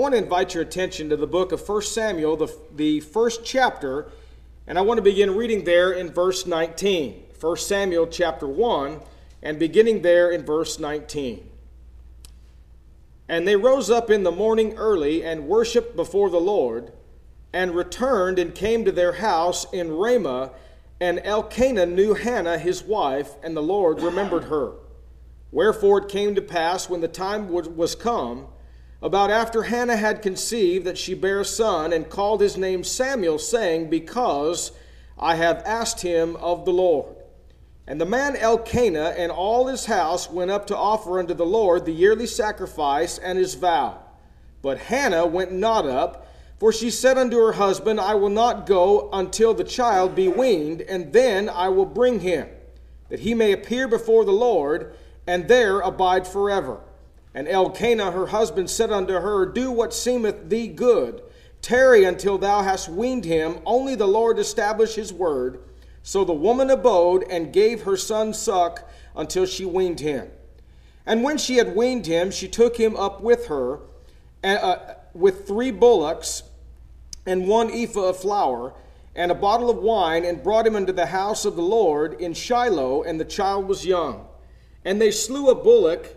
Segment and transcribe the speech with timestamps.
[0.00, 4.10] want to invite your attention to the book of 1 Samuel, the, the first chapter,
[4.66, 7.22] and I want to begin reading there in verse 19.
[7.38, 8.98] 1 Samuel chapter 1,
[9.42, 11.46] and beginning there in verse 19.
[13.28, 16.92] And they rose up in the morning early and worshipped before the Lord,
[17.52, 20.52] and returned and came to their house in Ramah.
[20.98, 24.72] And Elkanah knew Hannah his wife, and the Lord remembered her.
[25.52, 28.46] Wherefore it came to pass when the time was come,
[29.02, 33.38] about after Hannah had conceived, that she bare a son, and called his name Samuel,
[33.38, 34.72] saying, Because
[35.18, 37.16] I have asked him of the Lord.
[37.86, 41.84] And the man Elkanah and all his house went up to offer unto the Lord
[41.84, 43.98] the yearly sacrifice and his vow.
[44.62, 49.08] But Hannah went not up, for she said unto her husband, I will not go
[49.12, 52.48] until the child be weaned, and then I will bring him,
[53.08, 54.94] that he may appear before the Lord,
[55.26, 56.80] and there abide forever.
[57.34, 61.22] And Elkanah her husband said unto her, Do what seemeth thee good.
[61.62, 63.58] Tarry until thou hast weaned him.
[63.64, 65.60] Only the Lord establish his word.
[66.02, 70.28] So the woman abode and gave her son suck until she weaned him.
[71.06, 73.80] And when she had weaned him, she took him up with her,
[74.42, 74.76] uh,
[75.14, 76.42] with three bullocks
[77.26, 78.74] and one ephah of flour
[79.14, 82.32] and a bottle of wine, and brought him into the house of the Lord in
[82.32, 84.26] Shiloh, and the child was young.
[84.84, 86.16] And they slew a bullock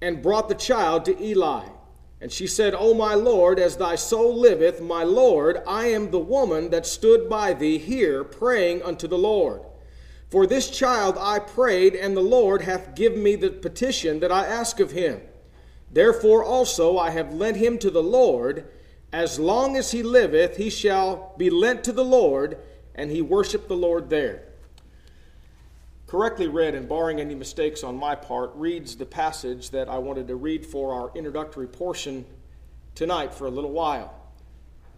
[0.00, 1.64] and brought the child to Eli.
[2.20, 6.18] And she said, O my Lord, as thy soul liveth, my Lord, I am the
[6.18, 9.62] woman that stood by thee here praying unto the Lord.
[10.28, 14.46] For this child I prayed, and the Lord hath given me the petition that I
[14.46, 15.20] ask of him.
[15.90, 18.66] Therefore also I have lent him to the Lord.
[19.12, 22.58] As long as he liveth, he shall be lent to the Lord,
[22.94, 24.47] and he worshiped the Lord there
[26.08, 30.26] correctly read and barring any mistakes on my part, reads the passage that I wanted
[30.28, 32.24] to read for our introductory portion
[32.94, 34.14] tonight for a little while.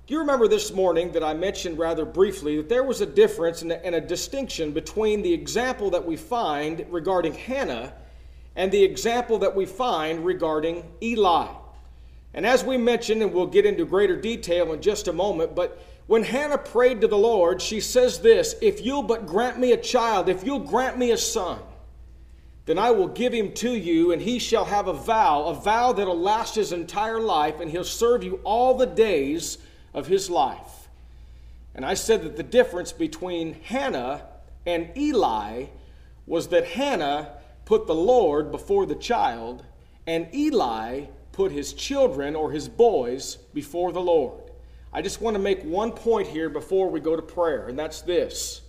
[0.06, 3.62] Do you remember this morning that I mentioned rather briefly that there was a difference
[3.62, 7.92] and a, distinction between the example that we find regarding Hannah
[8.54, 11.48] and the example that we find regarding Eli?
[12.34, 15.82] And as we mentioned, and we'll get into greater detail in just a moment, but
[16.10, 19.76] when Hannah prayed to the Lord, she says this If you'll but grant me a
[19.76, 21.60] child, if you'll grant me a son,
[22.66, 25.92] then I will give him to you, and he shall have a vow, a vow
[25.92, 29.58] that'll last his entire life, and he'll serve you all the days
[29.94, 30.88] of his life.
[31.76, 34.22] And I said that the difference between Hannah
[34.66, 35.66] and Eli
[36.26, 37.34] was that Hannah
[37.66, 39.62] put the Lord before the child,
[40.08, 44.49] and Eli put his children or his boys before the Lord.
[44.92, 48.02] I just want to make one point here before we go to prayer, and that's
[48.02, 48.62] this.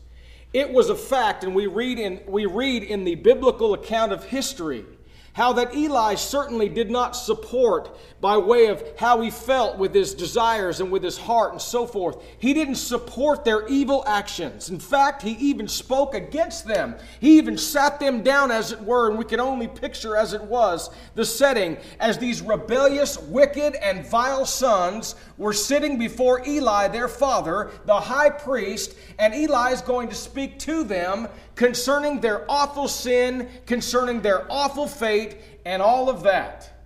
[0.54, 4.26] It was a fact, and we read in, we read in the biblical account of
[4.26, 4.86] history
[5.34, 10.14] how that Eli certainly did not support by way of how he felt with his
[10.14, 12.22] desires and with his heart and so forth.
[12.38, 14.70] He didn't support their evil actions.
[14.70, 16.96] In fact, he even spoke against them.
[17.20, 20.44] He even sat them down, as it were, and we can only picture as it
[20.44, 27.08] was the setting as these rebellious, wicked, and vile sons were sitting before Eli, their
[27.08, 32.88] father, the high priest, and Eli is going to speak to them concerning their awful
[32.88, 36.86] sin, concerning their awful fate, and all of that.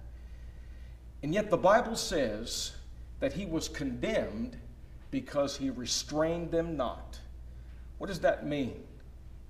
[1.21, 2.71] And yet the Bible says
[3.19, 4.55] that he was condemned
[5.11, 7.19] because he restrained them not.
[7.97, 8.81] What does that mean?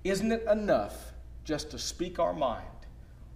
[0.02, 1.12] Isn't it enough
[1.44, 2.66] just to speak our mind?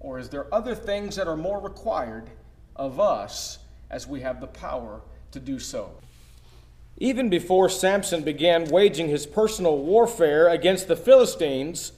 [0.01, 2.29] Or is there other things that are more required
[2.75, 3.59] of us
[3.89, 5.03] as we have the power
[5.33, 5.93] to do so?
[6.99, 11.93] Even before Samson began waging his personal warfare against the Philistines,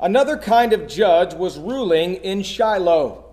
[0.00, 3.24] another kind of judge was ruling in Shiloh.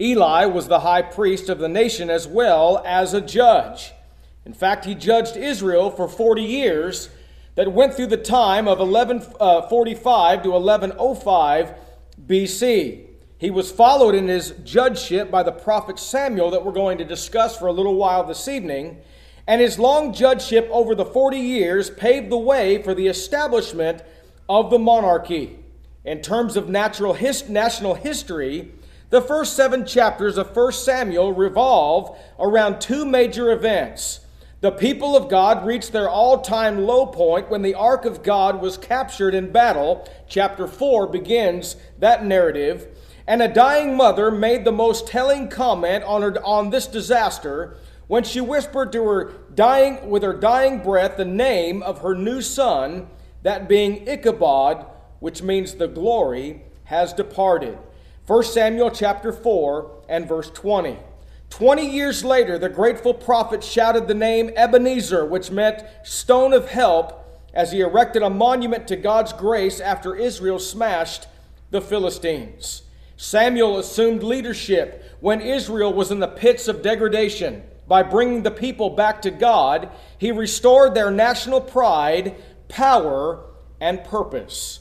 [0.00, 3.92] Eli was the high priest of the nation as well as a judge.
[4.44, 7.10] In fact, he judged Israel for 40 years
[7.54, 11.74] that went through the time of 1145 uh, to 1105
[12.26, 13.06] BC.
[13.38, 17.58] He was followed in his judgeship by the prophet Samuel that we're going to discuss
[17.58, 19.02] for a little while this evening
[19.46, 24.02] and his long judgeship over the 40 years paved the way for the establishment
[24.48, 25.58] of the monarchy.
[26.04, 28.72] In terms of natural his, national history,
[29.10, 34.20] the first seven chapters of 1 Samuel revolve around two major events.
[34.60, 38.62] The people of God reached their all time low point when the ark of God
[38.62, 40.08] was captured in battle.
[40.26, 42.93] Chapter 4 begins that narrative.
[43.26, 47.76] And a dying mother made the most telling comment on, her, on this disaster
[48.06, 52.42] when she whispered to her dying with her dying breath the name of her new
[52.42, 53.08] son,
[53.42, 54.86] that being Ichabod,
[55.20, 57.78] which means the glory has departed.
[58.26, 60.98] 1 Samuel chapter 4 and verse 20.
[61.50, 67.20] Twenty years later, the grateful prophet shouted the name Ebenezer, which meant stone of help,
[67.54, 71.28] as he erected a monument to God's grace after Israel smashed
[71.70, 72.83] the Philistines.
[73.16, 77.62] Samuel assumed leadership when Israel was in the pits of degradation.
[77.86, 82.34] By bringing the people back to God, he restored their national pride,
[82.68, 83.44] power,
[83.80, 84.80] and purpose.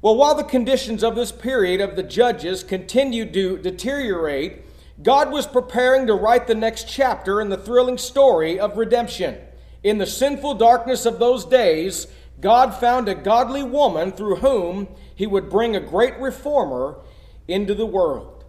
[0.00, 4.62] Well, while the conditions of this period of the judges continued to deteriorate,
[5.02, 9.36] God was preparing to write the next chapter in the thrilling story of redemption.
[9.82, 12.06] In the sinful darkness of those days,
[12.40, 16.98] God found a godly woman through whom he would bring a great reformer
[17.48, 18.44] into the world.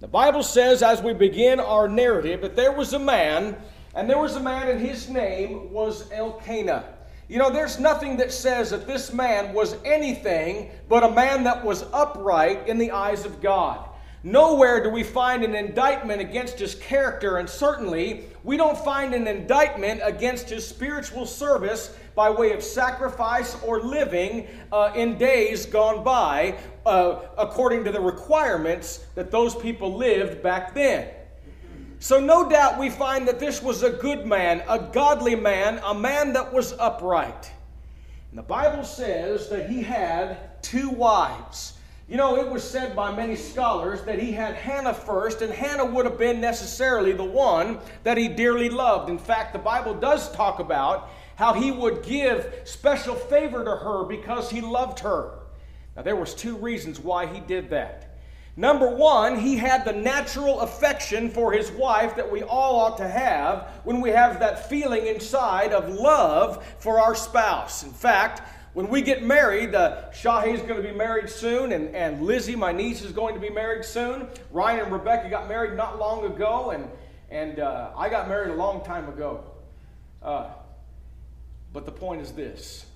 [0.00, 3.56] The Bible says, as we begin our narrative, that there was a man,
[3.94, 6.84] and there was a man, and his name was Elkanah.
[7.28, 11.64] You know, there's nothing that says that this man was anything but a man that
[11.64, 13.88] was upright in the eyes of God.
[14.24, 19.26] Nowhere do we find an indictment against his character, and certainly we don't find an
[19.26, 26.04] indictment against his spiritual service by way of sacrifice or living uh, in days gone
[26.04, 31.08] by uh, according to the requirements that those people lived back then.
[31.98, 35.94] So, no doubt we find that this was a good man, a godly man, a
[35.94, 37.52] man that was upright.
[38.30, 41.74] And the Bible says that he had two wives.
[42.08, 45.84] You know, it was said by many scholars that he had Hannah first, and Hannah
[45.84, 49.08] would have been necessarily the one that he dearly loved.
[49.08, 51.08] In fact, the Bible does talk about
[51.42, 55.40] how he would give special favor to her because he loved her.
[55.96, 58.16] Now, there was two reasons why he did that.
[58.56, 63.08] Number one, he had the natural affection for his wife that we all ought to
[63.08, 67.82] have when we have that feeling inside of love for our spouse.
[67.82, 68.42] In fact,
[68.74, 72.70] when we get married, uh, Shahi's going to be married soon, and, and Lizzie, my
[72.70, 74.28] niece, is going to be married soon.
[74.52, 76.88] Ryan and Rebecca got married not long ago, and,
[77.30, 79.42] and uh, I got married a long time ago.
[80.22, 80.50] Uh,
[81.72, 82.86] but the point is this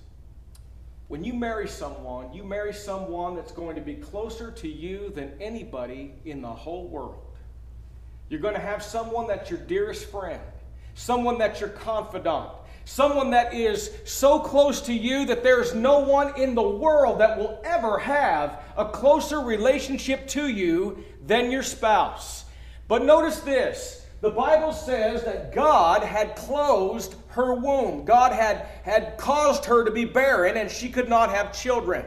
[1.07, 5.31] when you marry someone, you marry someone that's going to be closer to you than
[5.39, 7.23] anybody in the whole world.
[8.29, 10.41] You're going to have someone that's your dearest friend,
[10.95, 12.49] someone that's your confidant,
[12.87, 17.37] Someone that is so close to you that there's no one in the world that
[17.37, 22.45] will ever have a closer relationship to you than your spouse.
[22.87, 28.03] But notice this the Bible says that God had closed her womb.
[28.03, 32.03] God had, had caused her to be barren and she could not have children.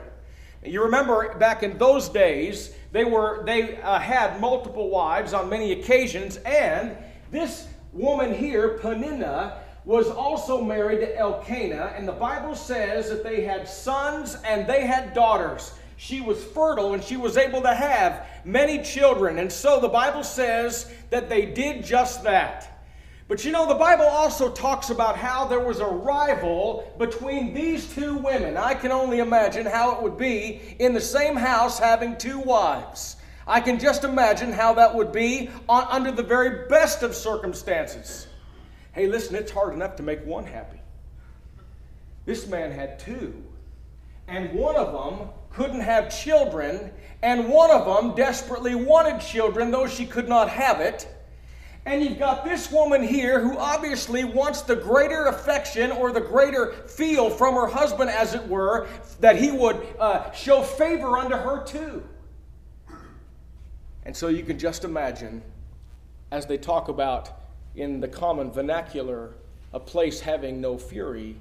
[0.62, 5.72] You remember back in those days, they, were, they uh, had multiple wives on many
[5.72, 6.96] occasions, and
[7.30, 13.42] this woman here, Peninnah, was also married to Elkanah, and the Bible says that they
[13.42, 15.72] had sons and they had daughters.
[15.96, 19.38] She was fertile and she was able to have many children.
[19.38, 22.79] And so the Bible says that they did just that.
[23.30, 27.86] But you know, the Bible also talks about how there was a rival between these
[27.94, 28.56] two women.
[28.56, 33.14] I can only imagine how it would be in the same house having two wives.
[33.46, 38.26] I can just imagine how that would be on, under the very best of circumstances.
[38.90, 40.80] Hey, listen, it's hard enough to make one happy.
[42.26, 43.44] This man had two,
[44.26, 46.90] and one of them couldn't have children,
[47.22, 51.06] and one of them desperately wanted children, though she could not have it.
[51.86, 56.72] And you've got this woman here who obviously wants the greater affection or the greater
[56.72, 58.86] feel from her husband, as it were,
[59.20, 62.02] that he would uh, show favor unto her too.
[64.04, 65.42] And so you can just imagine
[66.30, 67.40] as they talk about
[67.74, 69.34] in the common vernacular,
[69.72, 71.36] a place having no fury,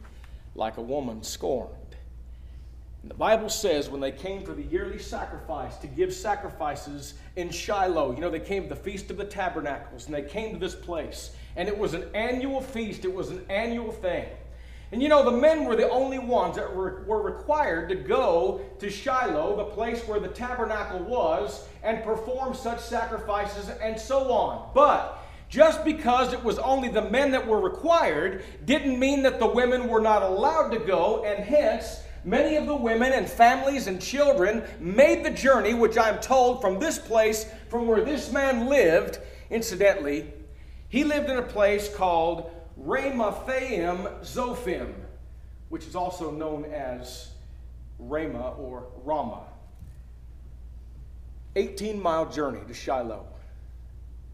[0.56, 1.79] like a woman scorned.
[3.06, 8.14] The Bible says when they came for the yearly sacrifice to give sacrifices in Shiloh,
[8.14, 10.76] you know, they came to the Feast of the Tabernacles and they came to this
[10.76, 11.32] place.
[11.56, 14.26] And it was an annual feast, it was an annual thing.
[14.92, 18.62] And you know, the men were the only ones that were, were required to go
[18.80, 24.72] to Shiloh, the place where the tabernacle was, and perform such sacrifices and so on.
[24.74, 29.48] But just because it was only the men that were required didn't mean that the
[29.48, 34.02] women were not allowed to go, and hence, many of the women and families and
[34.02, 39.20] children made the journey, which I'm told from this place, from where this man lived.
[39.50, 40.32] Incidentally,
[40.90, 44.94] he lived in a place called Ramathaim Zophim,
[45.70, 47.32] which is also known as
[47.98, 49.44] Ramah or Ramah.
[51.56, 53.26] 18 mile journey to Shiloh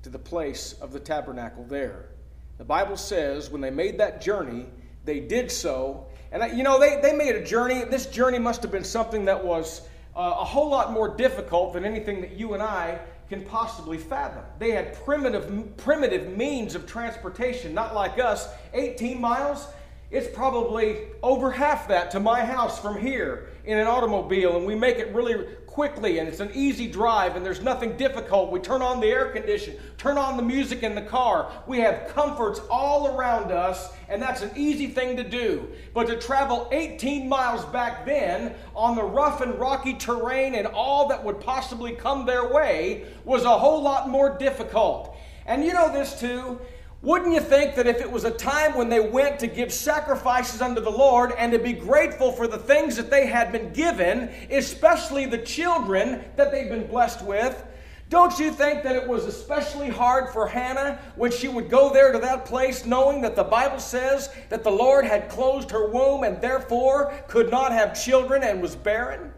[0.03, 2.09] to the place of the tabernacle there.
[2.57, 4.67] The Bible says when they made that journey,
[5.03, 6.05] they did so.
[6.35, 7.85] And you know, they, they made a journey.
[7.85, 9.83] This journey must have been something that was
[10.17, 12.99] uh, a whole lot more difficult than anything that you and I
[13.29, 14.43] can possibly fathom.
[14.59, 18.49] They had primitive, primitive means of transportation, not like us.
[18.73, 19.65] 18 miles,
[20.11, 24.75] it's probably over half that to my house from here in an automobile, and we
[24.75, 28.49] make it really quickly and it's an easy drive and there's nothing difficult.
[28.49, 31.51] We turn on the air condition, turn on the music in the car.
[31.67, 35.67] We have comforts all around us, and that's an easy thing to do.
[35.93, 41.09] But to travel 18 miles back then on the rough and rocky terrain and all
[41.09, 45.17] that would possibly come their way was a whole lot more difficult.
[45.45, 46.57] And you know this too.
[47.05, 50.59] Wouldn't you think that if it was a time when they went to give sacrifices
[50.59, 54.31] unto the Lord and to be grateful for the things that they had been given,
[54.49, 57.63] especially the children that they've been blessed with,
[58.09, 62.11] don't you think that it was especially hard for Hannah when she would go there
[62.11, 66.23] to that place knowing that the Bible says that the Lord had closed her womb
[66.23, 69.31] and therefore could not have children and was barren?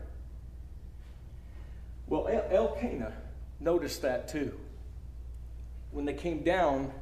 [2.07, 3.11] Well, Elkanah
[3.59, 4.57] noticed that too.
[5.91, 6.93] When they came down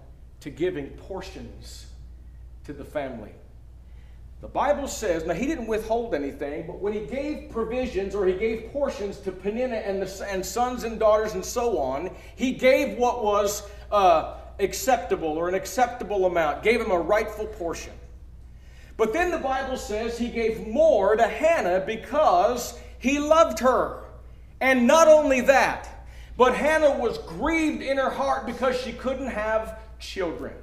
[0.46, 1.88] to giving portions
[2.66, 3.32] to the family.
[4.42, 8.34] The Bible says, now he didn't withhold anything, but when he gave provisions or he
[8.34, 12.96] gave portions to Peninnah and, the, and sons and daughters and so on, he gave
[13.00, 17.94] what was uh, acceptable or an acceptable amount, gave him a rightful portion.
[18.98, 24.04] But then the Bible says he gave more to Hannah because he loved her.
[24.62, 26.06] And not only that,
[26.38, 30.54] but Hannah was grieved in her heart because she couldn't have children.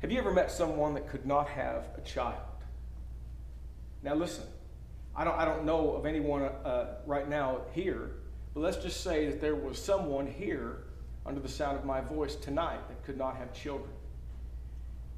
[0.00, 2.40] Have you ever met someone that could not have a child?
[4.02, 4.44] Now, listen,
[5.16, 8.16] I don't, I don't know of anyone uh, right now here,
[8.52, 10.84] but let's just say that there was someone here
[11.26, 13.90] under the sound of my voice tonight that could not have children.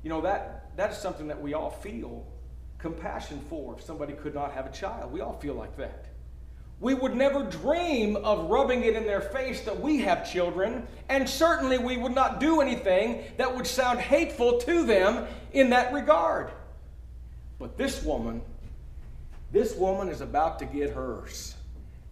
[0.02, 2.24] You know, that, that is something that we all feel
[2.78, 5.12] compassion for if somebody could not have a child.
[5.12, 6.06] We all feel like that.
[6.78, 11.28] We would never dream of rubbing it in their face that we have children, and
[11.28, 16.50] certainly we would not do anything that would sound hateful to them in that regard.
[17.58, 18.42] But this woman,
[19.52, 21.54] this woman is about to get hers,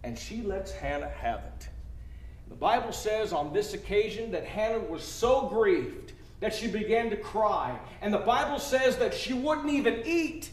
[0.03, 1.69] and she lets Hannah have it.
[2.47, 7.17] The Bible says on this occasion that Hannah was so grieved that she began to
[7.17, 10.49] cry, and the Bible says that she wouldn't even eat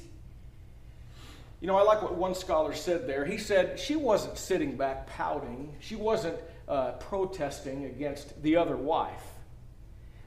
[1.62, 3.24] you know, I like what one scholar said there.
[3.24, 9.22] He said she wasn't sitting back pouting, she wasn't uh, protesting against the other wife.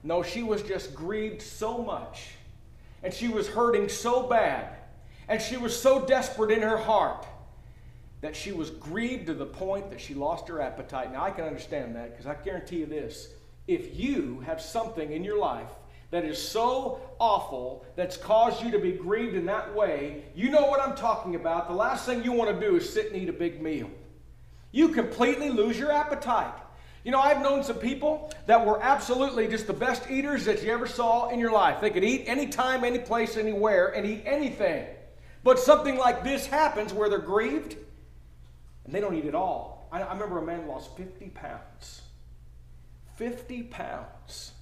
[0.02, 2.30] No, she was just grieved so much,
[3.04, 4.78] and she was hurting so bad,
[5.28, 7.28] and she was so desperate in her heart
[8.22, 11.12] that she was grieved to the point that she lost her appetite.
[11.12, 13.28] Now, I can understand that because I guarantee you this
[13.68, 15.72] if you have something in your life
[16.16, 20.66] that is so awful that's caused you to be grieved in that way, you know
[20.68, 21.68] what I'm talking about.
[21.68, 23.90] The last thing you want to do is sit and eat a big meal.
[24.72, 26.54] You completely lose your appetite.
[27.04, 30.72] You know, I've known some people that were absolutely just the best eaters that you
[30.72, 31.82] ever saw in your life.
[31.82, 34.88] They could eat anytime, any place, anywhere, and eat anything.
[35.44, 37.76] But something like this happens where they're grieved
[38.86, 39.90] and they don't eat at all.
[39.92, 42.04] I, I remember a man lost 50 pounds.
[43.18, 44.54] 50 pounds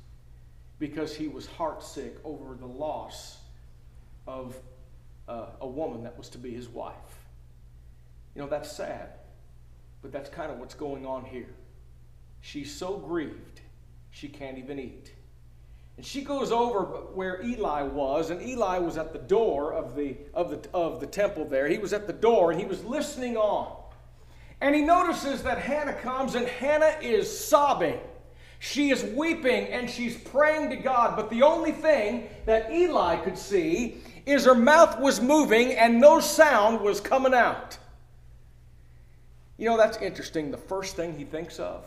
[0.83, 3.37] because he was heartsick over the loss
[4.27, 4.53] of
[5.29, 6.93] uh, a woman that was to be his wife.
[8.35, 9.11] You know, that's sad,
[10.01, 11.55] but that's kind of what's going on here.
[12.41, 13.61] She's so grieved,
[14.11, 15.13] she can't even eat.
[15.95, 16.81] And she goes over
[17.13, 21.07] where Eli was, and Eli was at the door of the, of, the, of the
[21.07, 21.69] temple there.
[21.69, 23.73] He was at the door, and he was listening on.
[24.59, 28.01] And he notices that Hannah comes, and Hannah is sobbing.
[28.65, 33.37] She is weeping and she's praying to God, but the only thing that Eli could
[33.37, 37.77] see is her mouth was moving and no sound was coming out.
[39.57, 40.49] You know, that's interesting.
[40.49, 41.85] The first thing he thinks of,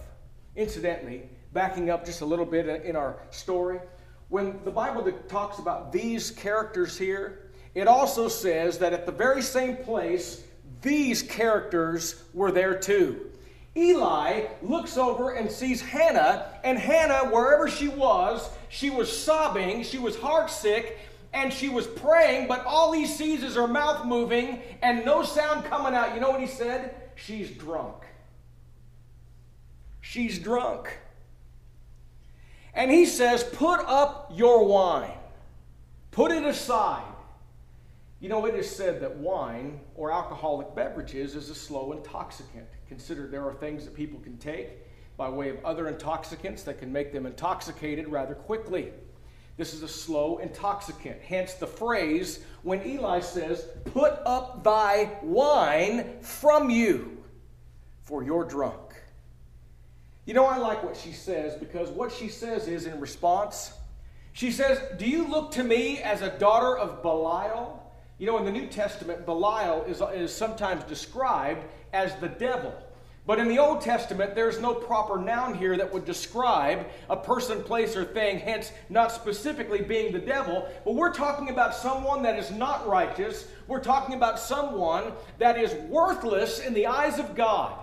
[0.55, 1.23] incidentally,
[1.55, 3.81] backing up just a little bit in our story,
[4.29, 9.41] when the Bible talks about these characters here, it also says that at the very
[9.41, 10.45] same place,
[10.83, 13.31] these characters were there too.
[13.77, 19.99] Eli looks over and sees Hannah, and Hannah, wherever she was, she was sobbing, she
[19.99, 20.93] was heartsick,
[21.35, 25.67] and she was praying, but all he sees is her mouth moving and no sound
[25.67, 26.15] coming out.
[26.15, 26.95] You know what he said?
[27.15, 28.05] She's drunk.
[30.01, 30.99] She's drunk.
[32.73, 35.19] And he says, Put up your wine,
[36.11, 37.05] put it aside.
[38.21, 42.69] You know, it is said that wine or alcoholic beverages is a slow intoxicant.
[42.89, 44.69] Consider there are things that people can take
[45.17, 48.93] by way of other intoxicants that can make them intoxicated rather quickly.
[49.57, 51.21] This is a slow intoxicant.
[51.23, 57.25] Hence the phrase when Eli says, Put up thy wine from you,
[58.03, 58.81] for you're drunk.
[60.27, 63.73] You know, I like what she says because what she says is in response,
[64.33, 67.83] she says, Do you look to me as a daughter of Belial?
[68.19, 71.65] You know, in the New Testament, Belial is, is sometimes described
[71.97, 72.75] as the devil.
[73.27, 77.61] But in the Old Testament, there's no proper noun here that would describe a person,
[77.63, 80.69] place, or thing, hence not specifically being the devil.
[80.85, 83.49] But we're talking about someone that is not righteous.
[83.67, 87.77] We're talking about someone that is worthless in the eyes of God.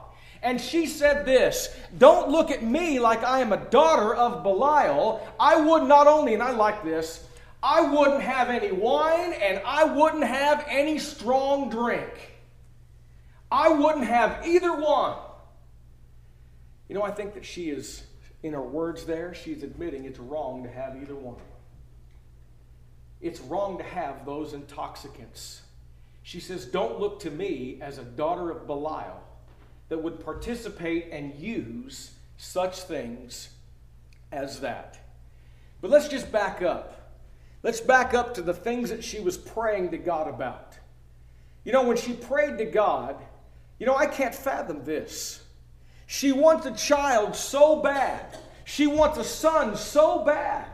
[0.44, 5.28] And she said this Don't look at me like I am a daughter of Belial.
[5.38, 7.28] I would not only, and I like this,
[7.62, 12.33] I wouldn't have any wine and I wouldn't have any strong drink.
[13.54, 15.16] I wouldn't have either one.
[16.90, 18.02] You know, I think that she is,
[18.42, 21.36] in her words there, she's admitting it's wrong to have either one.
[23.22, 25.62] It's wrong to have those intoxicants.
[26.24, 29.24] She says, Don't look to me as a daughter of Belial
[29.90, 33.50] that would participate and use such things
[34.32, 34.98] as that.
[35.80, 37.20] But let's just back up.
[37.62, 40.74] Let's back up to the things that she was praying to God about.
[41.64, 43.18] You know, when she prayed to God,
[43.80, 45.44] you know, I can't fathom this.
[46.06, 48.38] She wants a child so bad.
[48.66, 50.68] She wants a son so bad.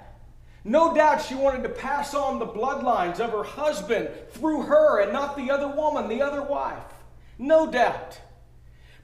[0.64, 5.14] No doubt she wanted to pass on the bloodlines of her husband through her and
[5.14, 6.84] not the other woman, the other wife.
[7.38, 8.20] No doubt.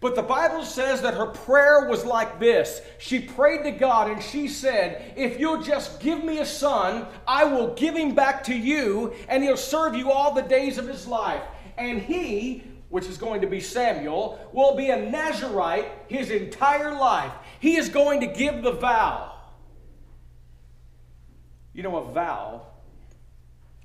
[0.01, 2.81] But the Bible says that her prayer was like this.
[2.99, 7.45] She prayed to God and she said, If you'll just give me a son, I
[7.45, 11.07] will give him back to you, and he'll serve you all the days of his
[11.07, 11.41] life.
[11.77, 12.63] And he,
[12.95, 17.33] which is going to be Samuel, will be a Nazarite his entire life.
[17.59, 19.33] He is going to give the vow.
[21.73, 22.67] You know, a vow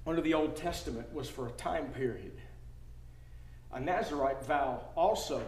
[0.06, 2.40] under the Old Testament was for a time period.
[3.72, 5.42] A Nazarite vow also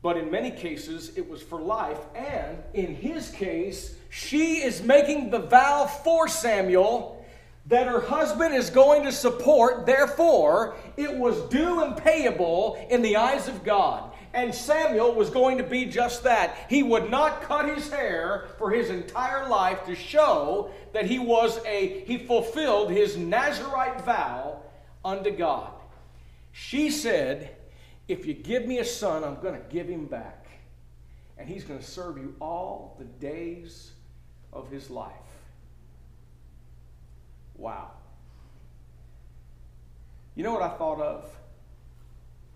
[0.00, 1.98] but in many cases, it was for life.
[2.14, 7.17] And in his case, she is making the vow for Samuel
[7.68, 9.86] that her husband is going to support.
[9.86, 14.12] Therefore, it was due and payable in the eyes of God.
[14.34, 16.56] And Samuel was going to be just that.
[16.68, 21.60] He would not cut his hair for his entire life to show that he was
[21.64, 24.62] a he fulfilled his Nazarite vow
[25.04, 25.72] unto God.
[26.52, 27.56] She said,
[28.06, 30.46] if you give me a son, I'm going to give him back.
[31.36, 33.92] And he's going to serve you all the days
[34.52, 35.12] of his life.
[37.58, 37.90] Wow.
[40.34, 41.28] You know what I thought of?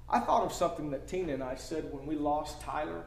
[0.09, 3.03] I thought of something that Tina and I said when we lost Tyler,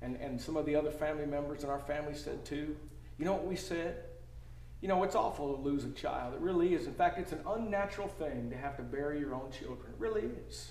[0.00, 2.76] and, and some of the other family members in our family said too.
[3.18, 4.04] You know what we said?
[4.80, 6.34] You know, it's awful to lose a child.
[6.34, 6.86] It really is.
[6.86, 9.90] In fact, it's an unnatural thing to have to bury your own children.
[9.90, 10.70] It really is.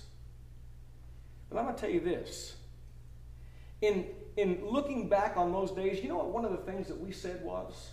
[1.50, 2.56] But I'm going to tell you this.
[3.82, 4.06] In,
[4.38, 7.12] in looking back on those days, you know what one of the things that we
[7.12, 7.90] said was?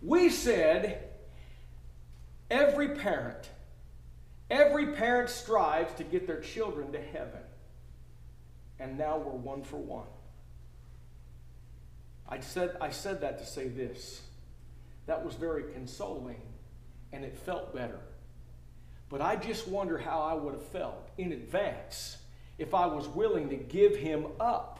[0.00, 1.11] We said
[2.52, 3.50] every parent,
[4.50, 7.40] every parent strives to get their children to heaven.
[8.78, 10.06] And now we're one for one.
[12.28, 14.22] I said, I said that to say this.
[15.06, 16.40] That was very consoling,
[17.12, 17.98] and it felt better.
[19.08, 22.18] But I just wonder how I would have felt in advance
[22.58, 24.78] if I was willing to give him up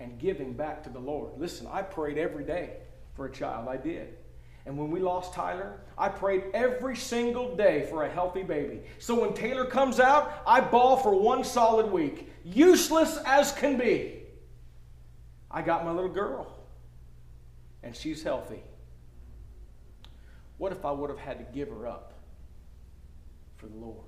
[0.00, 1.32] and give him back to the Lord.
[1.36, 2.78] Listen, I prayed every day
[3.14, 3.68] for a child.
[3.68, 4.16] I did.
[4.66, 8.80] And when we lost Tyler, I prayed every single day for a healthy baby.
[8.98, 12.32] So when Taylor comes out, I bawl for one solid week.
[12.44, 14.24] Useless as can be.
[15.48, 16.52] I got my little girl,
[17.84, 18.60] and she's healthy.
[20.58, 22.14] What if I would have had to give her up
[23.54, 24.04] for the Lord?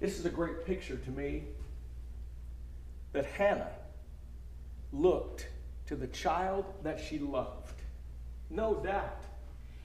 [0.00, 1.44] This is a great picture to me
[3.12, 3.72] that Hannah
[4.92, 5.48] looked
[5.86, 7.59] to the child that she loved.
[8.50, 9.22] No doubt.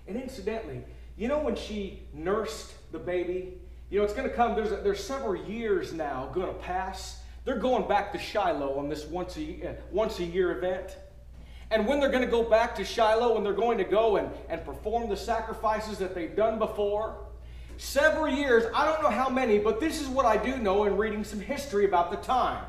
[0.07, 0.83] And incidentally,
[1.17, 3.53] you know when she nursed the baby?
[3.89, 7.21] You know, it's going to come, there's, a, there's several years now going to pass.
[7.45, 10.97] They're going back to Shiloh on this once a, uh, once a year event.
[11.71, 14.29] And when they're going to go back to Shiloh and they're going to go and,
[14.49, 17.15] and perform the sacrifices that they've done before,
[17.77, 20.97] several years, I don't know how many, but this is what I do know in
[20.97, 22.63] reading some history about the time.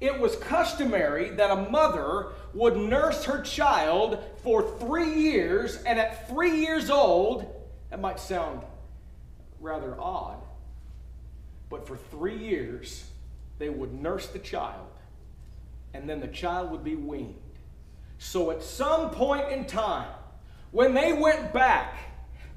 [0.00, 6.28] It was customary that a mother would nurse her child for three years, and at
[6.28, 7.46] three years old,
[7.90, 8.62] that might sound
[9.60, 10.42] rather odd,
[11.70, 13.04] but for three years,
[13.58, 14.88] they would nurse the child,
[15.94, 17.34] and then the child would be weaned.
[18.18, 20.10] So at some point in time,
[20.70, 21.96] when they went back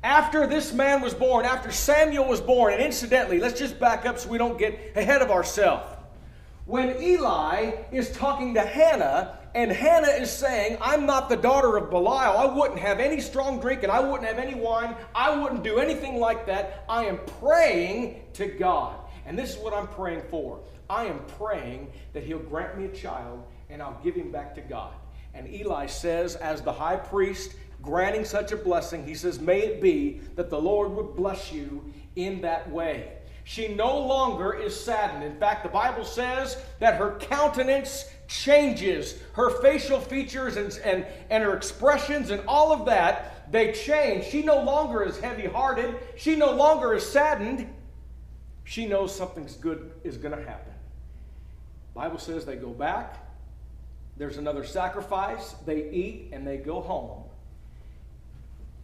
[0.04, 4.20] after this man was born, after Samuel was born, and incidentally, let's just back up
[4.20, 5.86] so we don't get ahead of ourselves.
[6.66, 11.90] When Eli is talking to Hannah, and Hannah is saying, I'm not the daughter of
[11.90, 12.38] Belial.
[12.38, 14.96] I wouldn't have any strong drink and I wouldn't have any wine.
[15.14, 16.86] I wouldn't do anything like that.
[16.88, 18.98] I am praying to God.
[19.26, 20.62] And this is what I'm praying for.
[20.90, 24.62] I am praying that He'll grant me a child and I'll give him back to
[24.62, 24.94] God.
[25.34, 29.82] And Eli says, as the high priest, granting such a blessing, he says, May it
[29.82, 33.14] be that the Lord would bless you in that way.
[33.52, 35.26] She no longer is saddened.
[35.26, 39.22] In fact, the Bible says that her countenance changes.
[39.34, 44.24] Her facial features and, and, and her expressions and all of that, they change.
[44.24, 46.00] She no longer is heavy hearted.
[46.16, 47.68] She no longer is saddened.
[48.64, 50.72] She knows something's good is going to happen.
[51.94, 53.18] Bible says they go back.
[54.16, 55.56] There's another sacrifice.
[55.66, 57.24] They eat and they go home.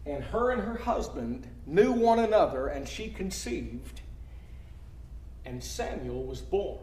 [0.04, 4.02] And her and her husband knew one another, and she conceived
[5.48, 6.78] and Samuel was born.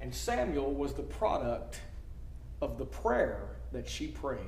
[0.00, 1.80] And Samuel was the product
[2.62, 4.38] of the prayer that she prayed.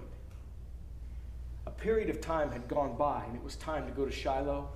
[1.66, 4.68] A period of time had gone by, and it was time to go to Shiloh.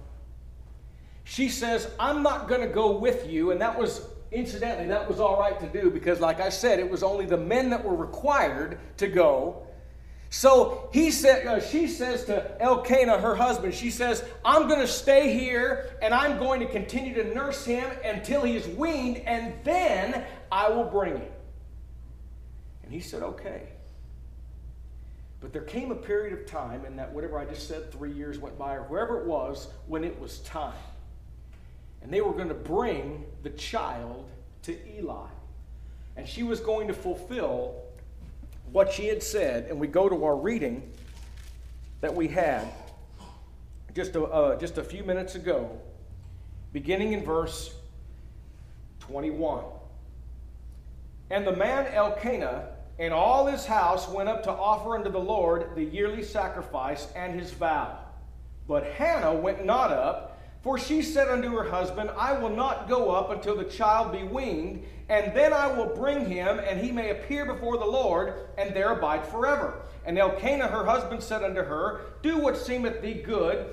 [1.23, 3.53] She says, I'm not going to go with you.
[3.53, 6.91] And that was, incidentally, that was all right to do because, like I said, it
[6.91, 9.66] was only the men that were required to go.
[10.31, 14.89] So he said, uh, she says to Elkanah, her husband, she says, I'm going to
[14.89, 19.55] stay here and I'm going to continue to nurse him until he is weaned, and
[19.63, 21.33] then I will bring him.
[22.83, 23.69] And he said, Okay.
[25.41, 28.39] But there came a period of time, in that whatever I just said, three years
[28.39, 30.73] went by, or wherever it was, when it was time.
[32.03, 34.29] And they were going to bring the child
[34.63, 35.29] to Eli.
[36.17, 37.86] And she was going to fulfill
[38.77, 40.83] what she had said, and we go to our reading
[42.03, 42.69] that we had
[43.95, 45.81] just a, uh, just a few minutes ago,
[46.75, 47.73] beginning in verse
[49.01, 49.65] 21.
[51.31, 55.75] And the man Elkanah and all his house went up to offer unto the Lord
[55.75, 57.97] the yearly sacrifice and his vow.
[58.69, 63.13] But Hannah went not up for she said unto her husband, I will not go
[63.13, 67.11] up until the child be weaned, and then I will bring him, and he may
[67.11, 69.83] appear before the Lord, and there abide forever.
[70.05, 73.67] And Elkanah her husband said unto her, Do what seemeth thee good.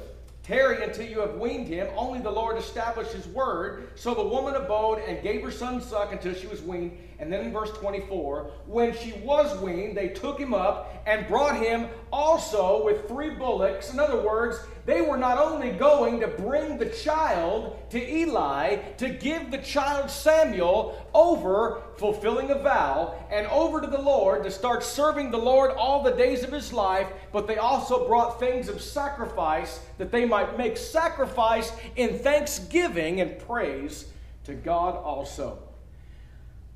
[0.44, 1.88] Tarry until you have weaned him.
[1.96, 3.90] Only the Lord establish his word.
[3.96, 6.98] So the woman abode and gave her son suck until she was weaned.
[7.24, 11.56] And then in verse 24, when she was weaned, they took him up and brought
[11.56, 13.94] him also with three bullocks.
[13.94, 19.08] In other words, they were not only going to bring the child to Eli to
[19.08, 24.84] give the child Samuel over, fulfilling a vow, and over to the Lord to start
[24.84, 28.82] serving the Lord all the days of his life, but they also brought things of
[28.82, 34.08] sacrifice that they might make sacrifice in thanksgiving and praise
[34.44, 35.63] to God also.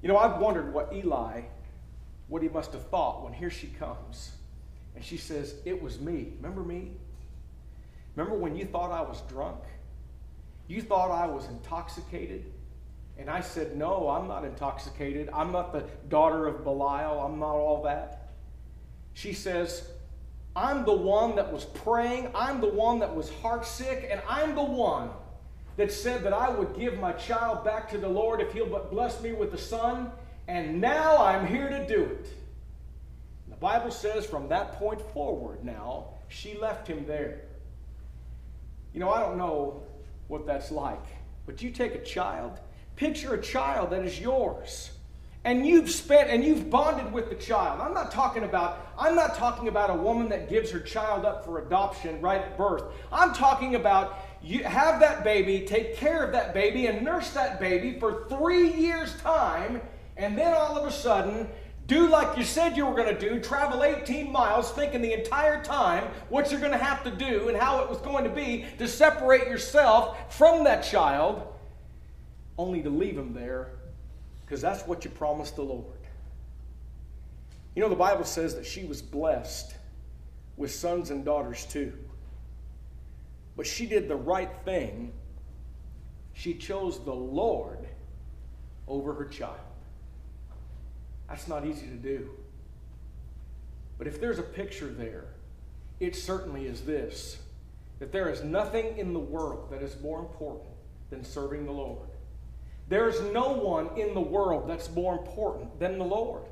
[0.01, 1.41] You know, I've wondered what Eli,
[2.27, 4.31] what he must have thought when here she comes.
[4.95, 6.33] And she says, It was me.
[6.37, 6.91] Remember me?
[8.15, 9.59] Remember when you thought I was drunk?
[10.67, 12.51] You thought I was intoxicated?
[13.17, 15.29] And I said, No, I'm not intoxicated.
[15.33, 17.19] I'm not the daughter of Belial.
[17.19, 18.33] I'm not all that.
[19.13, 19.89] She says,
[20.55, 22.31] I'm the one that was praying.
[22.35, 24.11] I'm the one that was heartsick.
[24.11, 25.09] And I'm the one
[25.77, 28.91] that said that I would give my child back to the Lord if he'll but
[28.91, 30.11] bless me with a son.
[30.47, 32.27] And now I'm here to do it.
[33.47, 37.41] The Bible says from that point forward now, she left him there.
[38.93, 39.83] You know, I don't know
[40.27, 41.05] what that's like,
[41.45, 42.59] but you take a child,
[42.95, 44.91] picture a child that is yours.
[45.43, 47.79] And you've spent and you've bonded with the child.
[47.79, 51.45] I'm not talking about I'm not talking about a woman that gives her child up
[51.45, 52.83] for adoption right at birth.
[53.13, 57.59] I'm talking about you have that baby, take care of that baby, and nurse that
[57.59, 59.81] baby for three years' time,
[60.15, 61.49] and then all of a sudden
[61.87, 65.63] do like you said you were going to do, travel 18 miles, thinking the entire
[65.63, 68.65] time what you're going to have to do and how it was going to be
[68.77, 71.41] to separate yourself from that child,
[72.57, 73.71] only to leave him there
[74.45, 75.85] because that's what you promised the Lord.
[77.73, 79.75] You know, the Bible says that she was blessed
[80.57, 81.93] with sons and daughters too.
[83.57, 85.11] But she did the right thing.
[86.33, 87.79] She chose the Lord
[88.87, 89.57] over her child.
[91.27, 92.29] That's not easy to do.
[93.97, 95.25] But if there's a picture there,
[95.99, 97.39] it certainly is this
[97.99, 100.69] that there is nothing in the world that is more important
[101.09, 102.07] than serving the Lord.
[102.87, 106.43] There is no one in the world that's more important than the Lord.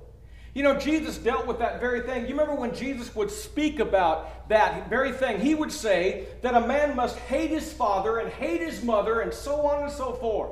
[0.56, 2.22] You know, Jesus dealt with that very thing.
[2.22, 5.42] You remember when Jesus would speak about that very thing?
[5.42, 9.34] He would say that a man must hate his father and hate his mother and
[9.34, 10.52] so on and so forth.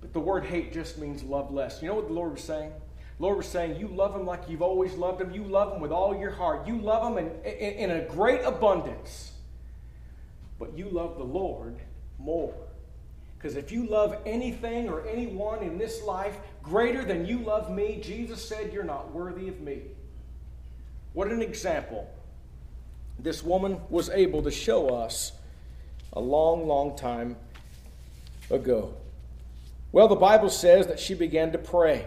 [0.00, 1.82] But the word hate just means love less.
[1.82, 2.72] You know what the Lord was saying?
[3.18, 5.30] The Lord was saying, You love him like you've always loved him.
[5.30, 6.66] You love him with all your heart.
[6.66, 9.32] You love him in, in, in a great abundance.
[10.58, 11.76] But you love the Lord
[12.18, 12.54] more.
[13.36, 18.00] Because if you love anything or anyone in this life greater than you love me,
[18.02, 19.82] Jesus said, You're not worthy of me.
[21.12, 22.10] What an example
[23.18, 25.32] this woman was able to show us
[26.12, 27.36] a long, long time
[28.50, 28.94] ago.
[29.92, 32.06] Well, the Bible says that she began to pray.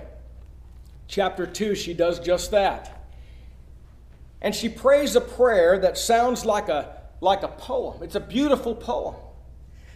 [1.08, 3.08] Chapter 2, she does just that.
[4.42, 8.04] And she prays a prayer that sounds like a, like a poem.
[8.04, 9.16] It's a beautiful poem.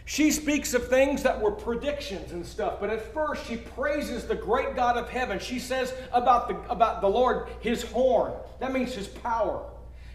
[0.04, 4.34] She speaks of things that were predictions and stuff, but at first she praises the
[4.34, 5.38] great God of heaven.
[5.38, 8.32] She says about the, about the Lord, his horn.
[8.58, 9.64] That means his power.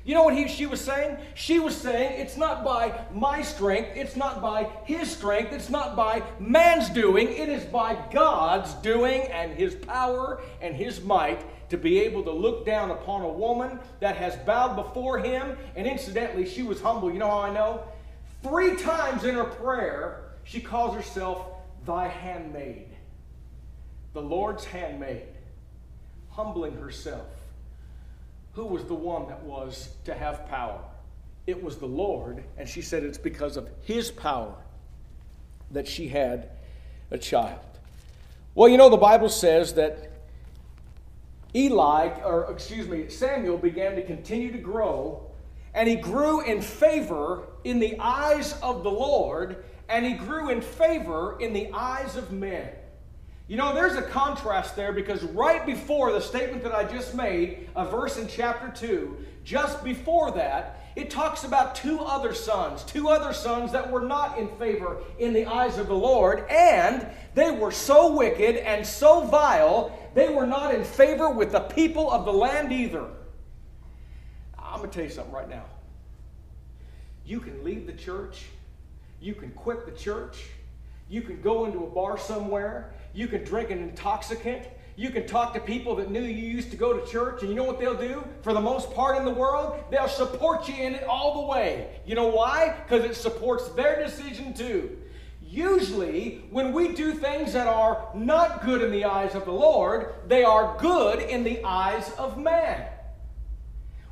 [0.03, 1.17] You know what he, she was saying?
[1.35, 5.97] She was saying, it's not by my strength, it's not by his strength, it's not
[5.97, 11.77] by man's doing, it is by God's doing and his power and his might to
[11.77, 15.57] be able to look down upon a woman that has bowed before him.
[15.75, 17.11] And incidentally, she was humble.
[17.11, 17.83] You know how I know?
[18.47, 21.47] Three times in her prayer, she calls herself
[21.85, 22.87] thy handmaid,
[24.13, 25.27] the Lord's handmaid,
[26.29, 27.27] humbling herself.
[28.53, 30.79] Who was the one that was to have power?
[31.45, 34.55] It was the Lord, and she said it's because of his power
[35.71, 36.49] that she had
[37.11, 37.59] a child.
[38.55, 40.11] Well, you know, the Bible says that
[41.53, 45.26] Eli, or excuse me, Samuel began to continue to grow
[45.73, 50.61] and he grew in favor in the eyes of the Lord, and he grew in
[50.61, 52.69] favor in the eyes of men.
[53.47, 57.69] You know, there's a contrast there because right before the statement that I just made,
[57.75, 63.07] a verse in chapter 2, just before that, it talks about two other sons, two
[63.07, 67.51] other sons that were not in favor in the eyes of the Lord, and they
[67.51, 72.25] were so wicked and so vile, they were not in favor with the people of
[72.25, 73.05] the land either.
[74.77, 75.65] I'm going to tell you something right now.
[77.25, 78.45] You can leave the church,
[79.19, 80.37] you can quit the church,
[81.09, 85.55] you can go into a bar somewhere, you can drink an intoxicant, you can talk
[85.55, 87.97] to people that knew you used to go to church, and you know what they'll
[87.97, 88.23] do?
[88.43, 91.99] For the most part in the world, they'll support you in it all the way.
[92.05, 92.75] You know why?
[92.83, 94.95] Because it supports their decision too.
[95.41, 100.13] Usually, when we do things that are not good in the eyes of the Lord,
[100.27, 102.87] they are good in the eyes of man.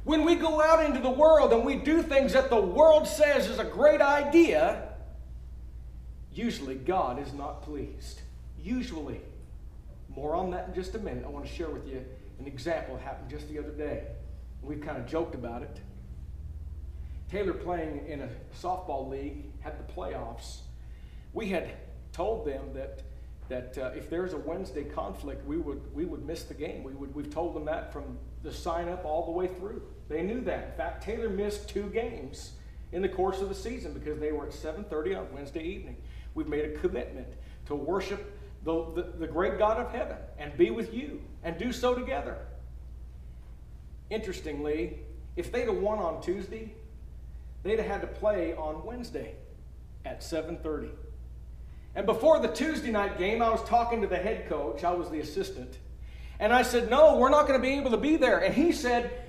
[0.06, 3.50] When we go out into the world and we do things that the world says
[3.50, 4.90] is a great idea,
[6.32, 8.22] usually God is not pleased.
[8.62, 9.20] Usually.
[10.16, 11.24] More on that in just a minute.
[11.26, 12.06] I want to share with you
[12.40, 14.04] an example that happened just the other day.
[14.62, 15.80] We've kind of joked about it.
[17.32, 20.60] Taylor playing in a softball league had the playoffs.
[21.34, 21.72] We had
[22.14, 23.02] told them that
[23.48, 26.84] that uh, if there's a Wednesday conflict, we would we would miss the game.
[26.84, 29.82] We would we've told them that from the sign up all the way through.
[30.08, 30.70] They knew that.
[30.72, 32.52] In fact, Taylor missed two games
[32.92, 35.98] in the course of the season because they were at 7:30 on Wednesday evening.
[36.34, 37.28] We've made a commitment
[37.68, 41.72] to worship the, the, the great God of heaven and be with you and do
[41.72, 42.38] so together.
[44.10, 45.00] Interestingly,
[45.36, 46.74] if they'd have won on Tuesday,
[47.64, 49.36] they'd have had to play on Wednesday
[50.06, 50.90] at 7:30.
[51.96, 55.10] And before the Tuesday night game, I was talking to the head coach, I was
[55.10, 55.78] the assistant,
[56.40, 58.40] and I said, No, we're not going to be able to be there.
[58.40, 59.25] And he said,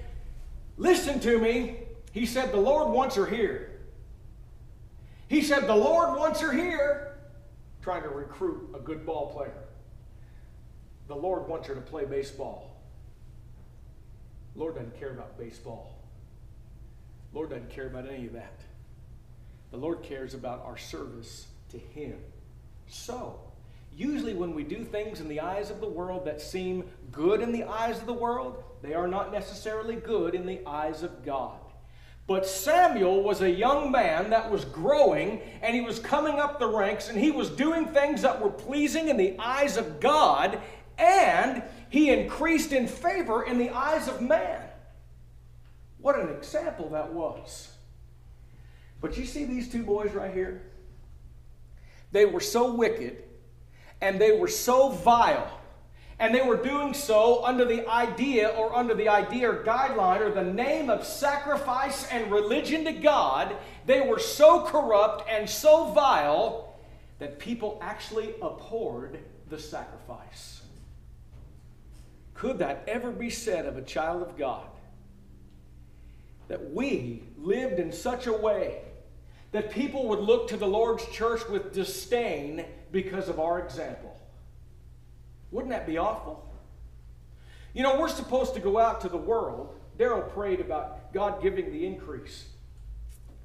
[0.77, 1.79] Listen to me.
[2.13, 3.81] He said, The Lord wants her here.
[5.29, 7.19] He said, The Lord wants her here,
[7.83, 9.65] trying to recruit a good ball player.
[11.09, 12.77] The Lord wants her to play baseball.
[14.55, 15.93] Lord doesn't care about baseball.
[17.33, 18.61] Lord doesn't care about any of that.
[19.71, 22.17] The Lord cares about our service to Him.
[22.87, 23.39] So,
[23.95, 27.53] usually when we do things in the eyes of the world that seem good in
[27.53, 31.59] the eyes of the world, they are not necessarily good in the eyes of God.
[32.27, 36.67] But Samuel was a young man that was growing and he was coming up the
[36.67, 40.61] ranks and he was doing things that were pleasing in the eyes of God
[40.99, 44.61] and he increased in favor in the eyes of man.
[45.99, 47.71] What an example that was.
[49.01, 50.63] But you see these two boys right here?
[52.11, 53.23] They were so wicked
[54.01, 55.61] and they were so vile.
[56.19, 60.31] And they were doing so under the idea or under the idea or guideline or
[60.31, 63.55] the name of sacrifice and religion to God.
[63.85, 66.75] They were so corrupt and so vile
[67.19, 69.19] that people actually abhorred
[69.51, 70.63] the sacrifice.
[72.33, 74.67] Could that ever be said of a child of God?
[76.49, 78.81] That we lived in such a way
[79.53, 84.16] that people would look to the Lord's church with disdain because of our example.
[85.51, 86.43] Wouldn't that be awful?
[87.75, 89.75] You know, we're supposed to go out to the world.
[89.99, 92.47] Daryl prayed about God giving the increase.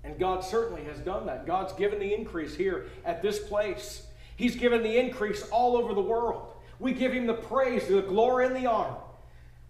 [0.04, 1.46] And God certainly has done that.
[1.46, 4.08] God's given the increase here at this place.
[4.36, 6.54] He's given the increase all over the world.
[6.80, 8.96] We give Him the praise, the glory, and the honor.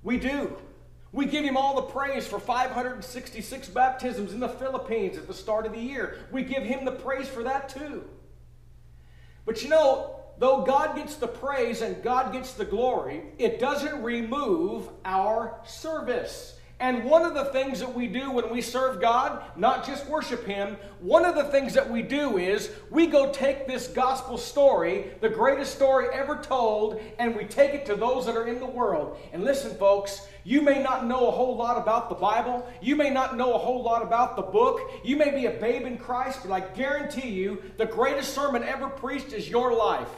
[0.03, 0.55] We do.
[1.11, 5.65] We give Him all the praise for 566 baptisms in the Philippines at the start
[5.65, 6.19] of the year.
[6.31, 8.05] We give Him the praise for that too.
[9.45, 14.01] But you know, though God gets the praise and God gets the glory, it doesn't
[14.01, 16.57] remove our service.
[16.79, 20.43] And one of the things that we do when we serve God, not just worship
[20.47, 25.11] Him, one of the things that we do is we go take this gospel story,
[25.21, 28.65] the greatest story ever told, and we take it to those that are in the
[28.65, 29.19] world.
[29.33, 32.67] And listen, folks, you may not know a whole lot about the Bible.
[32.81, 34.81] You may not know a whole lot about the book.
[35.03, 38.89] You may be a babe in Christ, but I guarantee you the greatest sermon ever
[38.89, 40.09] preached is your life.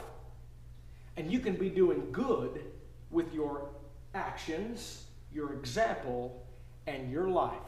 [1.16, 2.64] And you can be doing good
[3.10, 3.70] with your
[4.14, 6.44] actions, your example,
[6.86, 7.58] and your life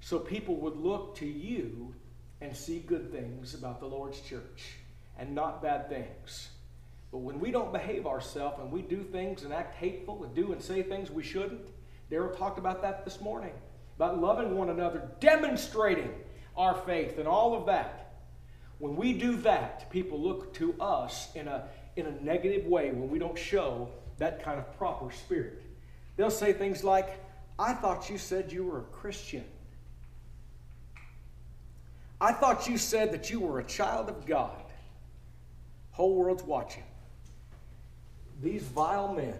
[0.00, 1.94] so people would look to you
[2.40, 4.76] and see good things about the Lord's church
[5.18, 6.48] and not bad things.
[7.12, 10.52] But when we don't behave ourselves and we do things and act hateful and do
[10.52, 11.68] and say things we shouldn't,
[12.10, 13.52] Daryl talked about that this morning,
[13.96, 16.12] about loving one another, demonstrating
[16.56, 18.14] our faith and all of that.
[18.78, 23.10] When we do that, people look to us in a, in a negative way when
[23.10, 25.62] we don't show that kind of proper spirit.
[26.16, 27.18] They'll say things like,
[27.58, 29.44] I thought you said you were a Christian.
[32.20, 34.62] I thought you said that you were a child of God.
[35.92, 36.84] Whole world's watching.
[38.42, 39.34] These vile men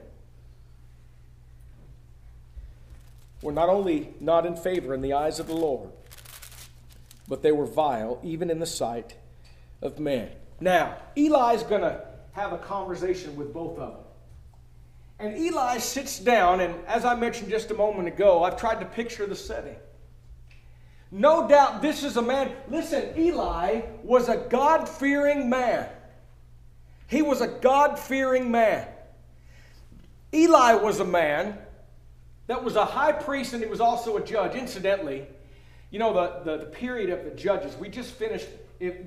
[3.43, 5.91] were not only not in favor in the eyes of the Lord,
[7.29, 9.15] but they were vile even in the sight
[9.81, 10.31] of men.
[10.61, 14.01] Now, Eli's going to have a conversation with both of them.
[15.19, 18.87] And Eli sits down, and as I mentioned just a moment ago, I've tried to
[18.87, 19.77] picture the setting.
[21.11, 25.89] No doubt this is a man, listen, Eli was a God fearing man.
[27.09, 28.87] He was a God fearing man.
[30.33, 31.59] Eli was a man
[32.47, 34.55] that was a high priest and he was also a judge.
[34.55, 35.27] Incidentally,
[35.91, 38.47] you know, the, the, the period of the judges, we just finished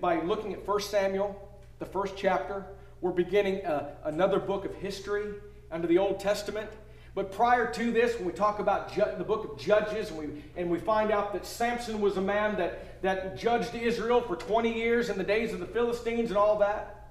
[0.02, 2.66] by looking at 1 Samuel, the first chapter.
[3.04, 5.34] We're beginning a, uh, another book of history
[5.70, 6.70] under the Old Testament.
[7.14, 10.44] But prior to this, when we talk about ju- the book of Judges, and we,
[10.56, 14.74] and we find out that Samson was a man that, that judged Israel for 20
[14.74, 17.10] years in the days of the Philistines and all that.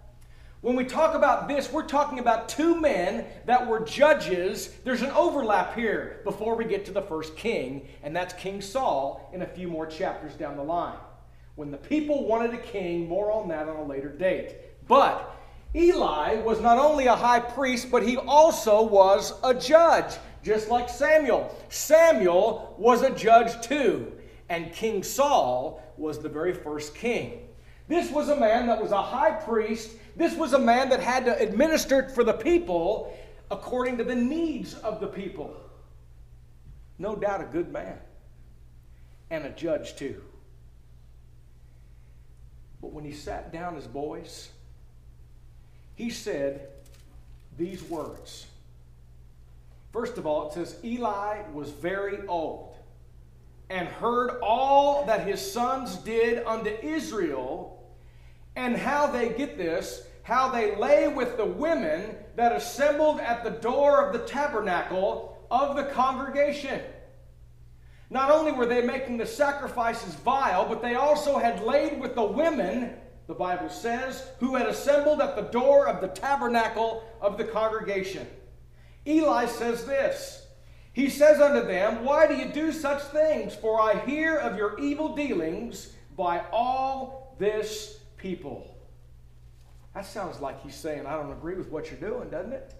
[0.62, 4.70] When we talk about this, we're talking about two men that were judges.
[4.84, 9.28] There's an overlap here before we get to the first king, and that's King Saul
[9.34, 10.96] in a few more chapters down the line.
[11.54, 14.56] When the people wanted a king, more on that on a later date.
[14.88, 15.38] But
[15.74, 20.88] Eli was not only a high priest, but he also was a judge, just like
[20.88, 21.54] Samuel.
[21.70, 24.12] Samuel was a judge too,
[24.50, 27.48] and King Saul was the very first king.
[27.88, 29.92] This was a man that was a high priest.
[30.14, 33.16] This was a man that had to administer for the people
[33.50, 35.54] according to the needs of the people.
[36.98, 37.98] No doubt a good man
[39.30, 40.22] and a judge too.
[42.80, 44.50] But when he sat down as boys,
[45.94, 46.68] he said
[47.58, 48.46] these words.
[49.92, 52.74] First of all, it says Eli was very old
[53.68, 57.82] and heard all that his sons did unto Israel,
[58.54, 63.50] and how they get this, how they lay with the women that assembled at the
[63.50, 66.80] door of the tabernacle of the congregation.
[68.10, 72.24] Not only were they making the sacrifices vile, but they also had laid with the
[72.24, 72.94] women
[73.32, 78.26] the Bible says, who had assembled at the door of the tabernacle of the congregation.
[79.06, 80.46] Eli says this
[80.92, 83.54] He says unto them, Why do you do such things?
[83.54, 88.76] For I hear of your evil dealings by all this people.
[89.94, 92.74] That sounds like he's saying, I don't agree with what you're doing, doesn't it?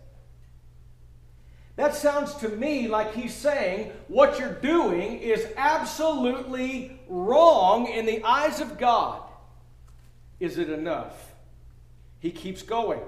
[1.76, 8.22] That sounds to me like he's saying what you're doing is absolutely wrong in the
[8.22, 9.22] eyes of God.
[10.42, 11.34] Is it enough?
[12.18, 12.98] He keeps going.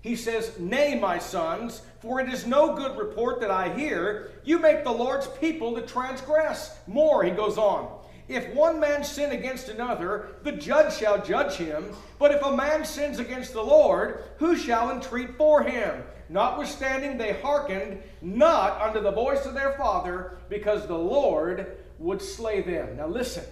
[0.00, 4.32] He says, Nay, my sons, for it is no good report that I hear.
[4.42, 6.76] You make the Lord's people to transgress.
[6.88, 7.96] More, he goes on.
[8.26, 11.94] If one man sin against another, the judge shall judge him.
[12.18, 16.02] But if a man sins against the Lord, who shall entreat for him?
[16.28, 22.62] Notwithstanding, they hearkened not unto the voice of their father, because the Lord would slay
[22.62, 22.96] them.
[22.96, 23.44] Now listen.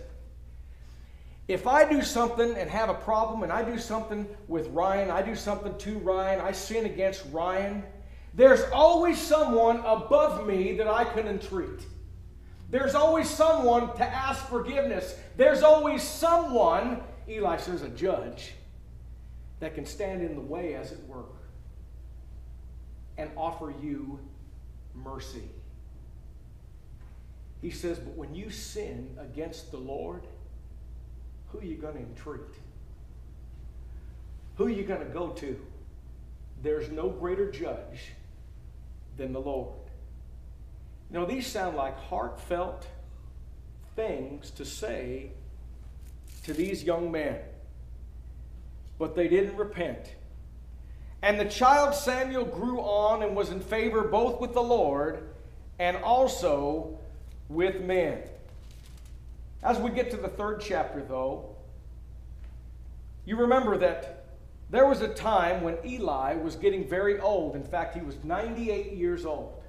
[1.48, 5.22] If I do something and have a problem, and I do something with Ryan, I
[5.22, 7.82] do something to Ryan, I sin against Ryan,
[8.34, 11.80] There's always someone above me that I can entreat.
[12.70, 15.16] There's always someone to ask forgiveness.
[15.38, 18.52] There's always someone, Eli says, a judge,
[19.60, 21.24] that can stand in the way, as it were,
[23.16, 24.20] and offer you
[24.94, 25.48] mercy.
[27.62, 30.22] He says, But when you sin against the Lord,
[31.48, 32.40] who are you going to entreat?
[34.56, 35.58] Who are you going to go to?
[36.62, 38.12] There's no greater judge
[39.16, 39.74] than the Lord.
[41.10, 42.86] You know, these sound like heartfelt
[43.96, 45.30] things to say
[46.44, 47.38] to these young men,
[48.98, 50.14] but they didn't repent.
[51.22, 55.28] And the child Samuel grew on and was in favor both with the Lord
[55.78, 56.98] and also
[57.48, 58.22] with men.
[59.62, 61.56] As we get to the third chapter, though,
[63.24, 64.24] you remember that
[64.70, 67.56] there was a time when Eli was getting very old.
[67.56, 69.60] In fact, he was 98 years old.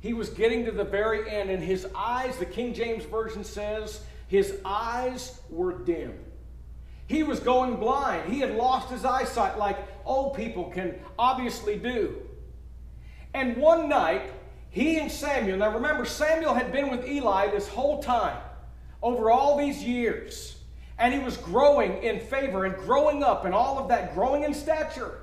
[0.00, 4.00] He was getting to the very end, and his eyes, the King James Version says,
[4.28, 6.14] his eyes were dim.
[7.06, 8.30] He was going blind.
[8.30, 12.16] He had lost his eyesight like old people can obviously do.
[13.34, 14.30] And one night,
[14.70, 18.36] he and Samuel, now remember, Samuel had been with Eli this whole time,
[19.02, 20.56] over all these years.
[20.98, 24.52] And he was growing in favor and growing up and all of that, growing in
[24.52, 25.20] stature.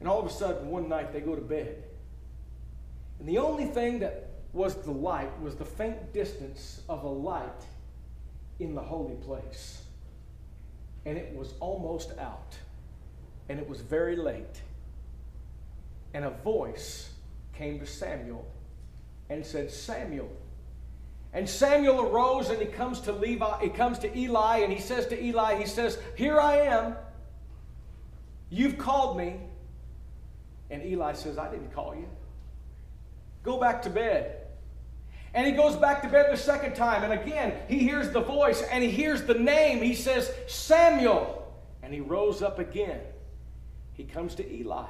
[0.00, 1.82] And all of a sudden, one night, they go to bed.
[3.18, 7.64] And the only thing that was the light was the faint distance of a light
[8.60, 9.82] in the holy place.
[11.04, 12.56] And it was almost out.
[13.48, 14.62] And it was very late.
[16.14, 17.10] And a voice
[17.54, 18.46] came to Samuel
[19.28, 20.30] and said, Samuel.
[21.34, 25.08] And Samuel arose and he comes to Levi, he comes to Eli and he says
[25.08, 26.94] to Eli, he says, Here I am.
[28.50, 29.40] You've called me.
[30.70, 32.08] And Eli says, I didn't call you.
[33.42, 34.38] Go back to bed.
[35.34, 37.02] And he goes back to bed the second time.
[37.02, 39.82] And again, he hears the voice and he hears the name.
[39.82, 41.52] He says, Samuel.
[41.82, 43.00] And he rose up again.
[43.94, 44.86] He comes to Eli.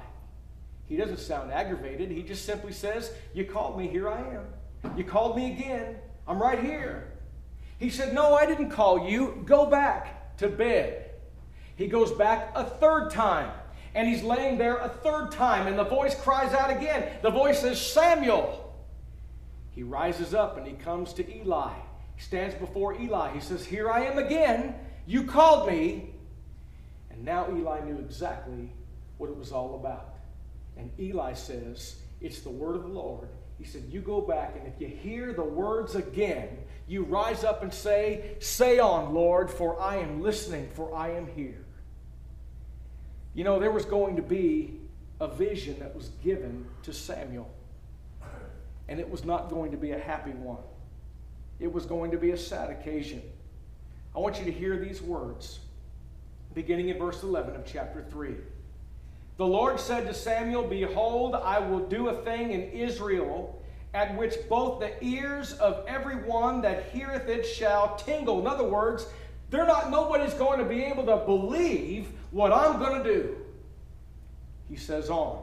[0.87, 2.11] He doesn't sound aggravated.
[2.11, 4.97] He just simply says, You called me, here I am.
[4.99, 7.12] You called me again, I'm right here.
[7.79, 9.43] He said, No, I didn't call you.
[9.45, 11.11] Go back to bed.
[11.77, 13.51] He goes back a third time,
[13.95, 17.09] and he's laying there a third time, and the voice cries out again.
[17.22, 18.61] The voice says, Samuel.
[19.75, 21.72] He rises up and he comes to Eli.
[22.14, 23.33] He stands before Eli.
[23.33, 24.75] He says, Here I am again.
[25.05, 26.11] You called me.
[27.11, 28.72] And now Eli knew exactly
[29.18, 30.14] what it was all about.
[30.77, 33.29] And Eli says, It's the word of the Lord.
[33.59, 36.49] He said, You go back, and if you hear the words again,
[36.87, 41.27] you rise up and say, Say on, Lord, for I am listening, for I am
[41.27, 41.65] here.
[43.35, 44.81] You know, there was going to be
[45.21, 47.51] a vision that was given to Samuel,
[48.89, 50.63] and it was not going to be a happy one.
[51.61, 53.23] It was going to be a sad occasion.
[54.15, 55.61] I want you to hear these words,
[56.55, 58.35] beginning in verse 11 of chapter 3.
[59.37, 63.61] The Lord said to Samuel, Behold, I will do a thing in Israel
[63.93, 68.41] at which both the ears of everyone that heareth it shall tingle.
[68.41, 69.07] In other words,
[69.51, 73.37] they're not nobody's going to be able to believe what I'm going to do.
[74.68, 75.43] He says on.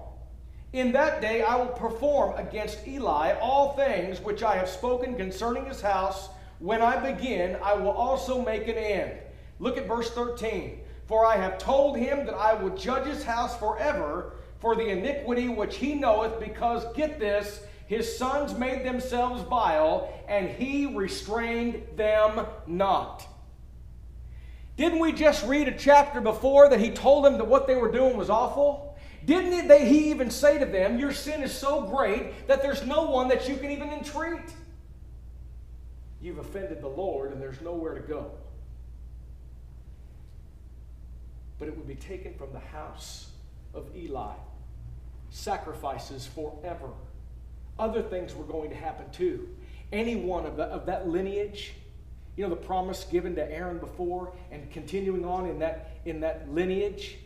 [0.74, 5.66] In that day I will perform against Eli all things which I have spoken concerning
[5.66, 6.30] his house.
[6.60, 9.14] When I begin, I will also make an end.
[9.60, 10.81] Look at verse 13.
[11.12, 14.32] For I have told him that I will judge his house forever
[14.62, 20.48] for the iniquity which he knoweth, because, get this, his sons made themselves vile, and
[20.48, 23.28] he restrained them not.
[24.78, 27.92] Didn't we just read a chapter before that he told them that what they were
[27.92, 28.98] doing was awful?
[29.26, 33.12] Didn't they, he even say to them, Your sin is so great that there's no
[33.12, 34.50] one that you can even entreat?
[36.22, 38.32] You've offended the Lord, and there's nowhere to go
[41.62, 43.28] but it would be taken from the house
[43.76, 44.34] of Eli.
[45.30, 46.90] Sacrifices forever.
[47.78, 49.48] Other things were going to happen too.
[49.94, 51.74] Any one of, of that lineage,
[52.36, 56.52] you know, the promise given to Aaron before and continuing on in that, in that
[56.52, 57.18] lineage,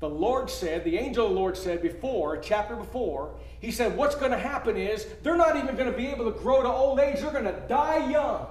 [0.00, 4.16] the Lord said, the angel of the Lord said before, chapter before, he said, What's
[4.16, 6.98] going to happen is they're not even going to be able to grow to old
[6.98, 7.20] age.
[7.20, 8.48] They're going to die young.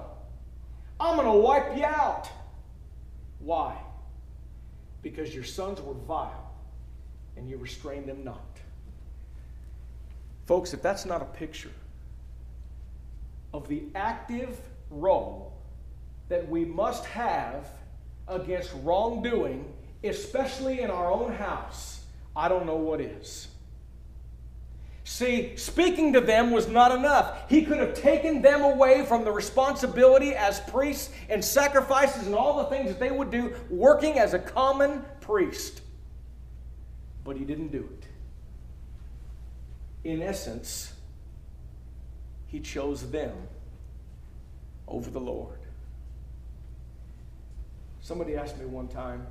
[0.98, 2.26] I'm going to wipe you out.
[3.40, 3.76] Why?
[5.04, 6.50] Because your sons were vile
[7.36, 8.58] and you restrained them not.
[10.46, 11.70] Folks, if that's not a picture
[13.52, 14.58] of the active
[14.90, 15.52] role
[16.28, 17.68] that we must have
[18.26, 19.70] against wrongdoing,
[20.02, 22.00] especially in our own house,
[22.34, 23.48] I don't know what is.
[25.06, 27.48] See, speaking to them was not enough.
[27.50, 32.56] He could have taken them away from the responsibility as priests and sacrifices and all
[32.56, 35.82] the things that they would do working as a common priest.
[37.22, 38.06] But he didn't do it.
[40.08, 40.94] In essence,
[42.46, 43.36] he chose them
[44.88, 45.58] over the Lord.
[48.00, 49.26] Somebody asked me one time,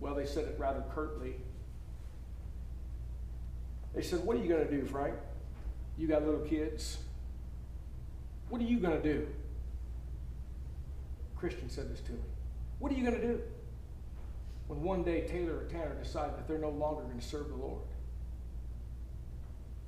[0.00, 1.34] well, they said it rather curtly.
[3.94, 5.14] They said, What are you going to do, Frank?
[5.98, 6.98] You got little kids.
[8.48, 9.26] What are you going to do?
[11.36, 12.18] Christian said this to me.
[12.78, 13.40] What are you going to do
[14.68, 17.56] when one day Taylor or Tanner decide that they're no longer going to serve the
[17.56, 17.82] Lord?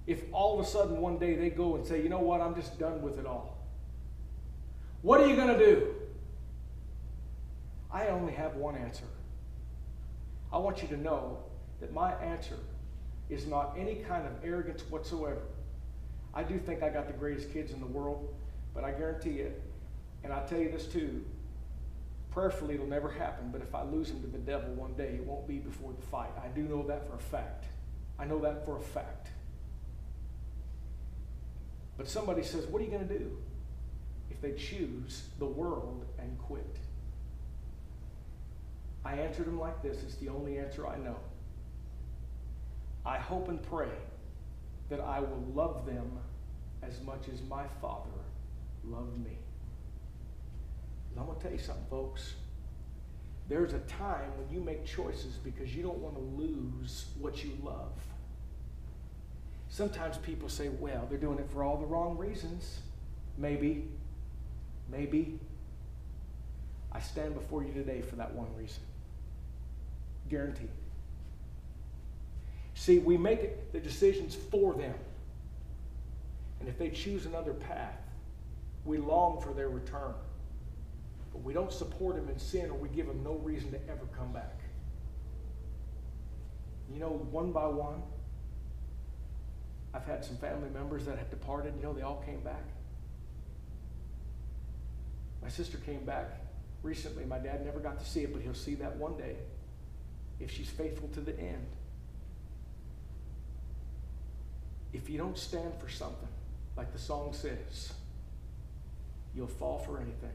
[0.06, 2.54] If all of a sudden one day they go and say, you know what, I'm
[2.54, 3.56] just done with it all.
[5.02, 5.94] What are you going to do?
[7.90, 9.04] I only have one answer.
[10.52, 11.38] I want you to know
[11.80, 12.56] that my answer
[13.30, 15.42] is not any kind of arrogance whatsoever.
[16.34, 18.34] I do think I got the greatest kids in the world,
[18.74, 19.62] but I guarantee it,
[20.24, 21.24] and I tell you this too,
[22.30, 25.24] prayerfully it'll never happen, but if I lose them to the devil one day, it
[25.24, 26.30] won't be before the fight.
[26.42, 27.66] I do know that for a fact.
[28.18, 29.28] I know that for a fact.
[31.96, 33.38] But somebody says, What are you going to do
[34.30, 36.76] if they choose the world and quit?
[39.04, 41.16] I answered them like this it's the only answer I know.
[43.06, 43.88] I hope and pray
[44.88, 46.10] that I will love them
[46.82, 48.10] as much as my Father
[48.84, 49.38] loved me.
[51.10, 52.34] And I'm going to tell you something, folks.
[53.48, 57.56] There's a time when you make choices because you don't want to lose what you
[57.62, 57.92] love.
[59.68, 62.80] Sometimes people say, well, they're doing it for all the wrong reasons.
[63.36, 63.88] Maybe.
[64.90, 65.38] Maybe.
[66.92, 68.82] I stand before you today for that one reason.
[70.30, 70.70] Guaranteed.
[72.74, 74.94] See, we make the decisions for them.
[76.60, 77.98] And if they choose another path,
[78.84, 80.14] we long for their return.
[81.32, 84.06] But we don't support them in sin or we give them no reason to ever
[84.16, 84.60] come back.
[86.92, 88.02] You know, one by one,
[89.92, 91.74] I've had some family members that have departed.
[91.76, 92.64] You know, they all came back.
[95.42, 96.40] My sister came back
[96.82, 97.24] recently.
[97.24, 99.36] My dad never got to see it, but he'll see that one day
[100.40, 101.66] if she's faithful to the end.
[104.94, 106.28] If you don't stand for something,
[106.76, 107.92] like the song says,
[109.34, 110.30] you'll fall for anything.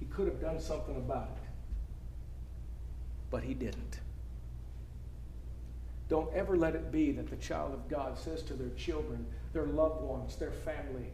[0.00, 1.48] He could have done something about it,
[3.30, 4.00] but he didn't.
[6.08, 9.66] Don't ever let it be that the child of God says to their children, their
[9.66, 11.06] loved ones, their family,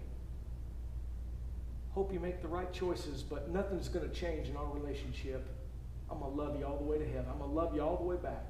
[1.93, 5.49] Hope you make the right choices, but nothing's going to change in our relationship.
[6.11, 7.27] I'm going to love you all the way to heaven.
[7.31, 8.50] I'm going to love you all the way back.